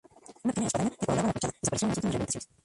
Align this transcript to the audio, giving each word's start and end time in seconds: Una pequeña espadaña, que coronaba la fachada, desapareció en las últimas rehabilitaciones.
Una 0.43 0.53
pequeña 0.55 0.67
espadaña, 0.67 0.91
que 0.97 1.05
coronaba 1.05 1.27
la 1.27 1.33
fachada, 1.33 1.53
desapareció 1.61 1.85
en 1.85 1.89
las 1.91 1.97
últimas 1.97 2.13
rehabilitaciones. 2.15 2.49